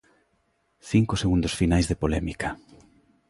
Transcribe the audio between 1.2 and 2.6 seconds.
segundos finais de polémica.